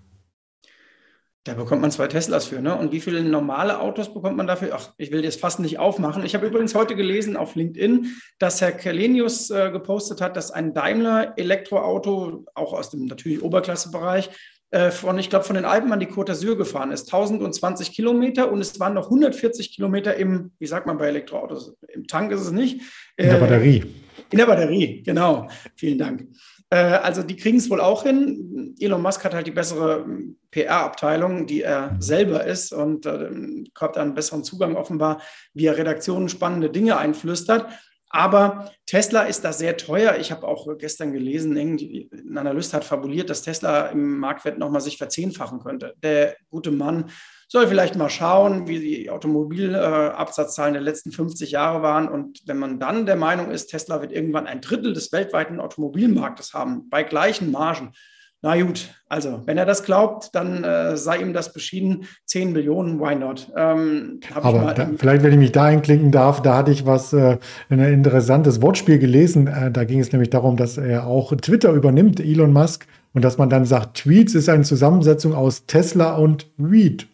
Da 1.44 1.54
bekommt 1.54 1.80
man 1.80 1.90
zwei 1.90 2.08
Teslas 2.08 2.44
für, 2.44 2.60
ne? 2.60 2.76
Und 2.76 2.92
wie 2.92 3.00
viele 3.00 3.22
normale 3.22 3.80
Autos 3.80 4.12
bekommt 4.12 4.36
man 4.36 4.46
dafür? 4.46 4.72
Ach, 4.74 4.92
ich 4.98 5.10
will 5.10 5.22
das 5.22 5.36
fast 5.36 5.60
nicht 5.60 5.78
aufmachen. 5.78 6.22
Ich 6.26 6.34
habe 6.34 6.46
übrigens 6.46 6.74
heute 6.74 6.94
gelesen 6.94 7.38
auf 7.38 7.54
LinkedIn, 7.54 8.14
dass 8.38 8.60
Herr 8.60 8.72
Kelenius 8.72 9.48
äh, 9.48 9.70
gepostet 9.70 10.20
hat, 10.20 10.36
dass 10.36 10.50
ein 10.50 10.74
Daimler 10.74 11.32
Elektroauto, 11.38 12.44
auch 12.54 12.74
aus 12.74 12.90
dem 12.90 13.06
natürlich 13.06 13.42
Oberklassebereich, 13.42 14.28
äh, 14.70 14.90
von, 14.90 15.18
ich 15.18 15.30
glaube, 15.30 15.44
von 15.44 15.56
den 15.56 15.64
Alpen 15.64 15.92
an 15.92 16.00
die 16.00 16.06
Côte 16.06 16.32
d'Azur 16.32 16.56
gefahren 16.56 16.92
ist. 16.92 17.12
1020 17.12 17.92
Kilometer 17.92 18.52
und 18.52 18.60
es 18.60 18.78
waren 18.78 18.94
noch 18.94 19.06
140 19.06 19.74
Kilometer 19.74 20.16
im, 20.16 20.52
wie 20.58 20.66
sagt 20.66 20.86
man 20.86 20.98
bei 20.98 21.06
Elektroautos, 21.08 21.74
im 21.88 22.06
Tank 22.06 22.32
ist 22.32 22.42
es 22.42 22.50
nicht. 22.50 22.82
In 23.16 23.28
der 23.28 23.36
äh, 23.36 23.40
Batterie. 23.40 23.84
In 24.30 24.38
der 24.38 24.46
Batterie, 24.46 25.02
genau. 25.02 25.48
Vielen 25.76 25.98
Dank. 25.98 26.26
Äh, 26.70 26.76
also 26.76 27.22
die 27.22 27.36
kriegen 27.36 27.56
es 27.56 27.70
wohl 27.70 27.80
auch 27.80 28.02
hin. 28.02 28.74
Elon 28.78 29.00
Musk 29.00 29.24
hat 29.24 29.34
halt 29.34 29.46
die 29.46 29.52
bessere 29.52 30.04
hm, 30.04 30.36
PR-Abteilung, 30.50 31.46
die 31.46 31.62
er 31.62 31.96
selber 31.98 32.44
ist 32.44 32.72
und 32.72 33.06
äh, 33.06 33.30
hat 33.78 33.96
einen 33.96 34.14
besseren 34.14 34.44
Zugang 34.44 34.76
offenbar, 34.76 35.22
wie 35.54 35.66
er 35.66 35.78
Redaktionen 35.78 36.28
spannende 36.28 36.70
Dinge 36.70 36.98
einflüstert. 36.98 37.66
Aber 38.10 38.70
Tesla 38.86 39.22
ist 39.22 39.44
da 39.44 39.52
sehr 39.52 39.76
teuer. 39.76 40.16
Ich 40.16 40.32
habe 40.32 40.46
auch 40.48 40.66
gestern 40.78 41.12
gelesen, 41.12 41.56
ein 41.56 42.38
Analyst 42.38 42.72
hat 42.72 42.84
fabuliert, 42.84 43.28
dass 43.28 43.42
Tesla 43.42 43.88
im 43.88 44.18
Marktwert 44.18 44.58
nochmal 44.58 44.80
sich 44.80 44.96
verzehnfachen 44.96 45.60
könnte. 45.60 45.94
Der 46.02 46.36
gute 46.48 46.70
Mann 46.70 47.10
soll 47.48 47.66
vielleicht 47.66 47.96
mal 47.96 48.10
schauen, 48.10 48.66
wie 48.66 48.78
die 48.78 49.10
Automobilabsatzzahlen 49.10 50.74
der 50.74 50.82
letzten 50.82 51.12
50 51.12 51.50
Jahre 51.50 51.82
waren. 51.82 52.08
Und 52.08 52.40
wenn 52.46 52.58
man 52.58 52.78
dann 52.78 53.04
der 53.06 53.16
Meinung 53.16 53.50
ist, 53.50 53.66
Tesla 53.68 54.00
wird 54.00 54.12
irgendwann 54.12 54.46
ein 54.46 54.60
Drittel 54.60 54.94
des 54.94 55.12
weltweiten 55.12 55.60
Automobilmarktes 55.60 56.54
haben, 56.54 56.88
bei 56.88 57.02
gleichen 57.02 57.50
Margen, 57.50 57.92
na 58.40 58.60
gut, 58.62 58.94
also 59.08 59.42
wenn 59.46 59.58
er 59.58 59.66
das 59.66 59.82
glaubt, 59.82 60.32
dann 60.32 60.62
äh, 60.62 60.96
sei 60.96 61.18
ihm 61.18 61.32
das 61.32 61.52
beschieden. 61.52 62.04
10 62.26 62.52
Millionen, 62.52 63.00
why 63.00 63.16
not? 63.16 63.50
Ähm, 63.56 64.20
Aber 64.32 64.74
da, 64.74 64.88
vielleicht, 64.96 65.24
wenn 65.24 65.32
ich 65.32 65.38
mich 65.38 65.52
da 65.52 65.64
einklinken 65.64 66.12
darf, 66.12 66.40
da 66.40 66.56
hatte 66.56 66.70
ich 66.70 66.86
was, 66.86 67.12
äh, 67.12 67.38
ein 67.68 67.80
interessantes 67.80 68.62
Wortspiel 68.62 69.00
gelesen. 69.00 69.48
Äh, 69.48 69.72
da 69.72 69.82
ging 69.82 69.98
es 69.98 70.12
nämlich 70.12 70.30
darum, 70.30 70.56
dass 70.56 70.78
er 70.78 71.06
auch 71.06 71.34
Twitter 71.34 71.72
übernimmt, 71.72 72.20
Elon 72.20 72.52
Musk, 72.52 72.86
und 73.12 73.24
dass 73.24 73.38
man 73.38 73.50
dann 73.50 73.64
sagt, 73.64 73.96
Tweets 73.98 74.34
ist 74.34 74.48
eine 74.48 74.62
Zusammensetzung 74.62 75.34
aus 75.34 75.66
Tesla 75.66 76.14
und 76.16 76.48
Weed. 76.56 77.08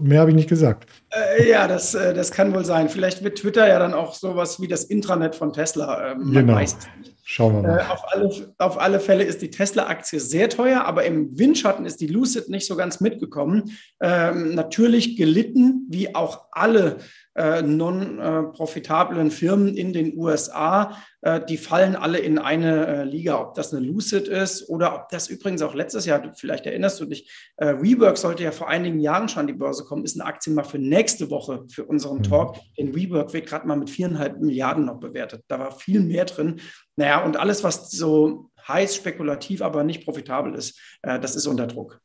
Mehr 0.00 0.20
habe 0.20 0.30
ich 0.30 0.36
nicht 0.36 0.48
gesagt. 0.48 0.86
Äh, 1.10 1.50
ja, 1.50 1.68
das, 1.68 1.94
äh, 1.94 2.14
das 2.14 2.32
kann 2.32 2.52
wohl 2.52 2.64
sein. 2.64 2.88
Vielleicht 2.88 3.22
wird 3.22 3.38
Twitter 3.38 3.68
ja 3.68 3.78
dann 3.78 3.94
auch 3.94 4.14
sowas 4.14 4.60
wie 4.60 4.66
das 4.66 4.84
Intranet 4.84 5.36
von 5.36 5.52
Tesla. 5.52 6.12
Ähm, 6.12 6.32
genau. 6.32 6.54
weiß 6.54 6.76
es 6.78 6.88
nicht. 6.98 7.11
Schauen 7.24 7.54
wir 7.54 7.62
mal. 7.62 7.78
Äh, 7.78 7.82
auf, 7.84 8.04
alle, 8.12 8.54
auf 8.58 8.80
alle 8.80 9.00
Fälle 9.00 9.22
ist 9.22 9.42
die 9.42 9.50
Tesla-Aktie 9.50 10.18
sehr 10.18 10.48
teuer, 10.48 10.84
aber 10.84 11.04
im 11.04 11.38
Windschatten 11.38 11.86
ist 11.86 12.00
die 12.00 12.08
Lucid 12.08 12.48
nicht 12.48 12.66
so 12.66 12.74
ganz 12.74 13.00
mitgekommen. 13.00 13.76
Ähm, 14.00 14.54
natürlich 14.54 15.16
gelitten, 15.16 15.86
wie 15.88 16.14
auch 16.16 16.46
alle 16.50 16.98
äh, 17.34 17.62
non-profitablen 17.62 19.30
Firmen 19.30 19.76
in 19.76 19.92
den 19.92 20.16
USA, 20.16 20.96
äh, 21.22 21.40
die 21.44 21.56
fallen 21.56 21.96
alle 21.96 22.18
in 22.18 22.38
eine 22.38 22.86
äh, 22.86 23.04
Liga, 23.04 23.40
ob 23.40 23.54
das 23.54 23.72
eine 23.72 23.84
Lucid 23.84 24.28
ist 24.28 24.68
oder 24.68 24.94
ob 24.94 25.08
das 25.08 25.28
übrigens 25.28 25.62
auch 25.62 25.74
letztes 25.74 26.04
Jahr, 26.04 26.22
vielleicht 26.34 26.66
erinnerst 26.66 27.00
du 27.00 27.06
dich, 27.06 27.30
äh, 27.56 27.74
WeWork 27.76 28.18
sollte 28.18 28.42
ja 28.42 28.50
vor 28.50 28.68
einigen 28.68 29.00
Jahren 29.00 29.28
schon 29.28 29.40
an 29.40 29.46
die 29.46 29.52
Börse 29.54 29.84
kommen, 29.84 30.04
ist 30.04 30.20
eine 30.20 30.28
Aktie 30.28 30.52
mal 30.52 30.64
für 30.64 30.78
nächste 30.78 31.30
Woche 31.30 31.64
für 31.70 31.84
unseren 31.84 32.18
mhm. 32.18 32.24
Talk. 32.24 32.56
Denn 32.78 32.94
WeWork 32.94 33.32
wird 33.32 33.46
gerade 33.46 33.66
mal 33.66 33.76
mit 33.76 33.88
viereinhalb 33.88 34.40
Milliarden 34.40 34.84
noch 34.84 35.00
bewertet. 35.00 35.44
Da 35.48 35.58
war 35.58 35.72
viel 35.72 36.00
mehr 36.00 36.26
drin. 36.26 36.60
Naja, 36.96 37.24
und 37.24 37.38
alles, 37.38 37.64
was 37.64 37.90
so 37.90 38.50
heiß, 38.68 38.94
spekulativ, 38.94 39.62
aber 39.62 39.84
nicht 39.84 40.04
profitabel 40.04 40.54
ist, 40.54 40.78
äh, 41.02 41.18
das 41.18 41.34
ist 41.34 41.46
unter 41.46 41.66
Druck. 41.66 42.01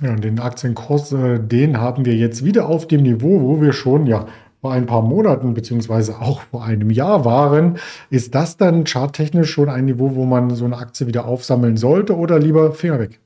Ja, 0.00 0.10
und 0.10 0.22
den 0.22 0.38
Aktienkurs, 0.40 1.12
äh, 1.12 1.38
den 1.38 1.80
haben 1.80 2.04
wir 2.04 2.14
jetzt 2.14 2.44
wieder 2.44 2.68
auf 2.68 2.86
dem 2.86 3.02
Niveau, 3.02 3.40
wo 3.40 3.62
wir 3.62 3.72
schon 3.72 4.06
ja 4.06 4.26
vor 4.60 4.72
ein 4.72 4.86
paar 4.86 5.02
Monaten 5.02 5.54
beziehungsweise 5.54 6.20
auch 6.20 6.42
vor 6.50 6.64
einem 6.64 6.90
Jahr 6.90 7.24
waren. 7.24 7.78
Ist 8.10 8.34
das 8.34 8.56
dann 8.56 8.84
charttechnisch 8.84 9.50
schon 9.50 9.70
ein 9.70 9.86
Niveau, 9.86 10.14
wo 10.14 10.24
man 10.24 10.50
so 10.50 10.64
eine 10.64 10.76
Aktie 10.76 11.06
wieder 11.06 11.24
aufsammeln 11.24 11.76
sollte 11.76 12.16
oder 12.16 12.38
lieber 12.38 12.72
Finger 12.72 12.98
weg? 12.98 13.20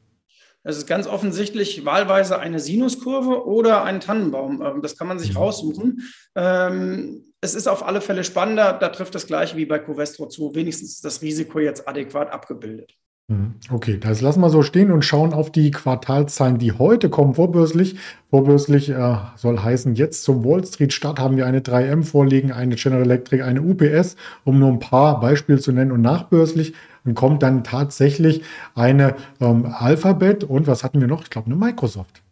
Es 0.63 0.77
ist 0.77 0.87
ganz 0.87 1.07
offensichtlich 1.07 1.85
wahlweise 1.87 2.39
eine 2.39 2.61
Sinuskurve 2.61 3.47
oder 3.47 3.83
ein 3.83 4.01
Tannenbaum. 4.01 4.63
Ähm, 4.63 4.83
das 4.83 4.97
kann 4.97 5.09
man 5.09 5.19
sich 5.19 5.31
mhm. 5.31 5.39
raussuchen. 5.39 6.03
Ähm, 6.37 7.25
es 7.41 7.55
ist 7.55 7.67
auf 7.67 7.85
alle 7.85 8.01
Fälle 8.01 8.23
spannender. 8.23 8.75
Da 8.75 8.91
trifft 8.91 9.15
das 9.15 9.27
Gleiche 9.27 9.57
wie 9.57 9.65
bei 9.65 9.79
Covestro 9.79 10.27
zu. 10.27 10.55
Wenigstens 10.55 10.91
ist 10.91 11.05
das 11.05 11.23
Risiko 11.23 11.59
jetzt 11.59 11.89
adäquat 11.89 12.31
abgebildet. 12.31 12.95
Mhm. 13.31 13.55
Okay, 13.71 13.97
das 13.97 14.21
lassen 14.23 14.41
wir 14.41 14.51
so 14.51 14.63
stehen 14.65 14.91
und 14.91 15.05
schauen 15.05 15.33
auf 15.33 15.53
die 15.53 15.71
Quartalzahlen, 15.71 16.59
die 16.59 16.73
heute 16.73 17.09
kommen, 17.09 17.35
vorbörslich. 17.35 17.95
Vorbörslich 18.29 18.89
äh, 18.89 19.17
soll 19.37 19.61
heißen, 19.61 19.95
jetzt 19.95 20.25
zum 20.25 20.45
Wall 20.45 20.67
Street 20.67 20.93
Start 20.93 21.21
haben 21.21 21.37
wir 21.37 21.47
eine 21.47 21.61
3M 21.61 22.03
vorliegen, 22.03 22.51
eine 22.51 22.75
General 22.75 23.03
Electric, 23.03 23.45
eine 23.45 23.63
UPS, 23.63 24.17
um 24.43 24.59
nur 24.59 24.69
ein 24.69 24.81
paar 24.81 25.21
Beispiele 25.21 25.61
zu 25.61 25.71
nennen. 25.71 25.93
Und 25.93 26.03
nachbörslich 26.03 26.75
kommt 27.15 27.45
dann 27.45 27.63
tatsächlich 27.63 28.43
eine 28.75 29.15
ähm, 29.41 29.65
Alphabet 29.79 30.43
und 30.43 30.67
was 30.67 30.83
hatten 30.83 31.01
wir 31.01 31.07
noch? 31.07 31.23
Ich 31.23 31.31
glaube, 31.31 31.47
eine 31.47 31.57
Microsoft. 31.57 32.23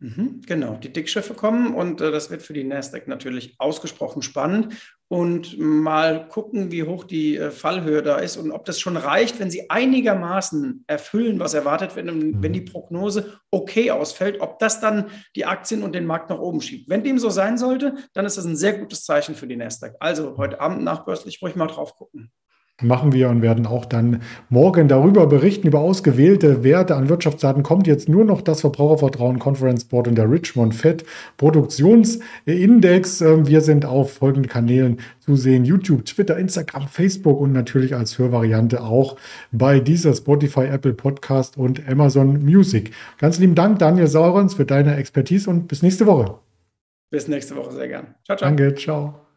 Mhm, 0.00 0.40
genau, 0.44 0.74
die 0.74 0.92
Dickschiffe 0.92 1.34
kommen 1.34 1.72
und 1.72 2.00
äh, 2.00 2.10
das 2.10 2.32
wird 2.32 2.42
für 2.42 2.52
die 2.52 2.64
Nasdaq 2.64 3.06
natürlich 3.06 3.54
ausgesprochen 3.58 4.22
spannend. 4.22 4.74
Und 5.12 5.58
mal 5.58 6.26
gucken, 6.28 6.72
wie 6.72 6.84
hoch 6.84 7.04
die 7.04 7.36
äh, 7.36 7.50
Fallhöhe 7.50 8.00
da 8.02 8.16
ist 8.16 8.38
und 8.38 8.50
ob 8.50 8.64
das 8.64 8.80
schon 8.80 8.96
reicht, 8.96 9.40
wenn 9.40 9.50
sie 9.50 9.68
einigermaßen 9.68 10.84
erfüllen, 10.86 11.38
was 11.38 11.52
erwartet 11.52 11.94
wird, 11.96 12.06
mhm. 12.06 12.42
wenn 12.42 12.54
die 12.54 12.62
Prognose 12.62 13.38
okay 13.50 13.90
ausfällt, 13.90 14.40
ob 14.40 14.58
das 14.58 14.80
dann 14.80 15.10
die 15.36 15.44
Aktien 15.44 15.82
und 15.82 15.94
den 15.94 16.06
Markt 16.06 16.30
nach 16.30 16.38
oben 16.38 16.62
schiebt. 16.62 16.88
Wenn 16.88 17.04
dem 17.04 17.18
so 17.18 17.28
sein 17.28 17.58
sollte, 17.58 17.94
dann 18.14 18.24
ist 18.24 18.38
das 18.38 18.46
ein 18.46 18.56
sehr 18.56 18.72
gutes 18.78 19.04
Zeichen 19.04 19.34
für 19.34 19.46
die 19.46 19.56
Nasdaq. 19.56 19.96
Also 20.00 20.38
heute 20.38 20.62
Abend 20.62 20.82
nachbörslich 20.82 21.42
ruhig 21.42 21.56
mal 21.56 21.66
drauf 21.66 21.94
gucken 21.94 22.32
machen 22.80 23.12
wir 23.12 23.28
und 23.28 23.42
werden 23.42 23.66
auch 23.66 23.84
dann 23.84 24.22
morgen 24.48 24.88
darüber 24.88 25.26
berichten, 25.26 25.68
über 25.68 25.80
ausgewählte 25.80 26.64
Werte 26.64 26.96
an 26.96 27.08
Wirtschaftsdaten. 27.08 27.62
Kommt 27.62 27.86
jetzt 27.86 28.08
nur 28.08 28.24
noch 28.24 28.40
das 28.40 28.60
Verbrauchervertrauen 28.60 29.38
Conference 29.38 29.84
Board 29.84 30.08
und 30.08 30.16
der 30.16 30.30
Richmond 30.30 30.74
Fed 30.74 31.04
Produktionsindex. 31.36 33.20
Ähm, 33.20 33.46
wir 33.46 33.60
sind 33.60 33.84
auf 33.84 34.14
folgenden 34.14 34.50
Kanälen 34.50 34.98
zu 35.20 35.36
sehen. 35.36 35.64
YouTube, 35.64 36.04
Twitter, 36.04 36.38
Instagram, 36.38 36.88
Facebook 36.88 37.40
und 37.40 37.52
natürlich 37.52 37.94
als 37.94 38.18
Hörvariante 38.18 38.82
auch 38.82 39.16
bei 39.52 39.80
dieser 39.80 40.14
Spotify, 40.14 40.64
Apple 40.64 40.94
Podcast 40.94 41.56
und 41.56 41.88
Amazon 41.88 42.44
Music. 42.44 42.92
Ganz 43.18 43.38
lieben 43.38 43.54
Dank, 43.54 43.78
Daniel 43.78 44.06
Saurens, 44.06 44.54
für 44.54 44.64
deine 44.64 44.96
Expertise 44.96 45.48
und 45.48 45.68
bis 45.68 45.82
nächste 45.82 46.06
Woche. 46.06 46.34
Bis 47.10 47.28
nächste 47.28 47.54
Woche, 47.56 47.72
sehr 47.72 47.88
gern. 47.88 48.14
Ciao, 48.24 48.38
ciao. 48.38 48.48
Danke, 48.48 48.74
ciao. 48.74 49.31